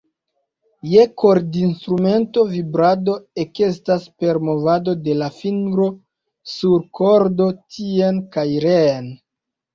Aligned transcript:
Je 0.91 1.01
kordinstrumento 1.23 2.45
vibrado 2.53 3.17
ekestas 3.43 4.07
per 4.23 4.41
movado 4.49 4.97
de 5.09 5.17
la 5.21 5.29
fingro 5.37 5.87
sur 6.57 6.89
kordo 7.03 7.51
tien 7.79 8.21
kaj 8.39 8.49
reen. 8.69 9.15